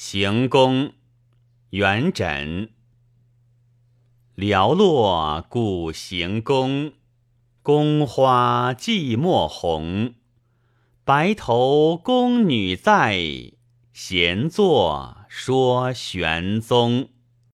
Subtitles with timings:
[0.00, 0.92] 行宫
[1.70, 2.68] 元稹。
[4.36, 6.92] 寥落古行宫
[7.62, 10.14] 宫花寂寞红。
[11.02, 13.18] 白头宫女在
[13.92, 17.08] 闲坐说玄宗。